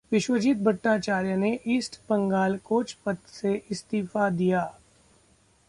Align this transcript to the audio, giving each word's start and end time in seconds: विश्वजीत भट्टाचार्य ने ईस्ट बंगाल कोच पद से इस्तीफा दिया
विश्वजीत 0.11 0.57
भट्टाचार्य 0.57 1.35
ने 1.35 1.57
ईस्ट 1.67 1.99
बंगाल 2.09 2.57
कोच 2.63 2.93
पद 3.05 3.17
से 3.27 3.53
इस्तीफा 3.71 4.29
दिया 4.29 4.63